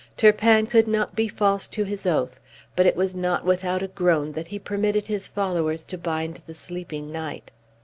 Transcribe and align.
Turpin 0.17 0.65
could 0.65 0.87
not 0.87 1.15
be 1.15 1.27
false 1.27 1.67
to 1.67 1.83
his 1.83 2.07
oath; 2.07 2.39
but 2.75 2.87
it 2.87 2.95
was 2.95 3.15
not 3.15 3.45
without 3.45 3.83
a 3.83 3.87
groan 3.87 4.31
that 4.31 4.47
he 4.47 4.57
permitted 4.57 5.05
his 5.05 5.27
followers 5.27 5.85
to 5.85 5.95
bind 5.95 6.37
the 6.47 6.55
sleeping 6.55 7.11
knight. 7.11 7.51